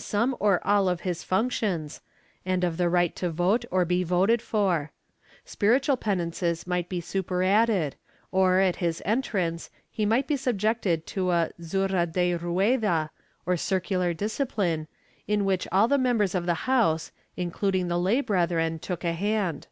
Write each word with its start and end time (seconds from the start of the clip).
Chap 0.00 0.04
III] 0.04 0.10
CLERICAL 0.10 0.38
OFFENDERS 0.38 0.62
181 0.62 0.76
all 0.76 0.88
of 0.88 1.00
his 1.00 1.22
functions 1.24 2.00
and 2.46 2.62
of 2.62 2.76
the 2.76 2.88
right 2.88 3.16
to 3.16 3.30
vote 3.30 3.64
or 3.72 3.80
to 3.82 3.86
be 3.86 4.04
voted 4.04 4.40
for; 4.40 4.92
sph 5.44 5.76
itual 5.80 5.98
penances 5.98 6.68
might 6.68 6.88
be 6.88 7.00
superadded 7.00 7.96
or, 8.30 8.60
at 8.60 8.76
his 8.76 9.02
entrance, 9.04 9.70
he 9.90 10.06
might 10.06 10.28
be 10.28 10.36
subjected 10.36 11.04
to 11.04 11.32
a 11.32 11.50
zurra 11.60 12.06
de 12.06 12.36
rueda, 12.36 13.10
or 13.44 13.56
circular 13.56 14.14
discipline, 14.14 14.86
in 15.26 15.44
which 15.44 15.66
all 15.72 15.88
the 15.88 15.98
members 15.98 16.36
of 16.36 16.46
the 16.46 16.68
house, 16.70 17.10
including 17.36 17.88
the 17.88 17.98
lay 17.98 18.20
brethren, 18.20 18.78
took 18.78 19.02
a 19.02 19.12
hand. 19.14 19.66